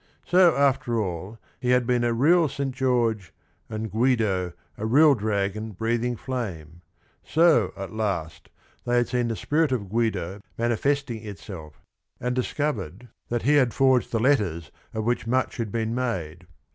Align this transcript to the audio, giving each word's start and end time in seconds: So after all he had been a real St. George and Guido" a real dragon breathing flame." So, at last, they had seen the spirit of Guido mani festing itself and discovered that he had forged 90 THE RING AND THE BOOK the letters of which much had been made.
So 0.25 0.55
after 0.55 0.99
all 0.99 1.37
he 1.59 1.69
had 1.69 1.85
been 1.85 2.03
a 2.03 2.11
real 2.11 2.49
St. 2.49 2.73
George 2.73 3.31
and 3.69 3.91
Guido" 3.91 4.53
a 4.79 4.85
real 4.87 5.13
dragon 5.13 5.73
breathing 5.73 6.15
flame." 6.15 6.81
So, 7.23 7.71
at 7.77 7.93
last, 7.93 8.49
they 8.83 8.97
had 8.97 9.07
seen 9.09 9.27
the 9.27 9.35
spirit 9.35 9.71
of 9.71 9.89
Guido 9.89 10.41
mani 10.57 10.75
festing 10.75 11.23
itself 11.23 11.83
and 12.19 12.33
discovered 12.35 13.09
that 13.29 13.43
he 13.43 13.57
had 13.57 13.75
forged 13.75 14.11
90 14.11 14.11
THE 14.11 14.17
RING 14.17 14.25
AND 14.31 14.33
THE 14.33 14.37
BOOK 14.37 14.39
the 14.39 14.43
letters 14.43 14.71
of 14.95 15.03
which 15.03 15.27
much 15.27 15.57
had 15.57 15.71
been 15.71 15.93
made. 15.93 16.47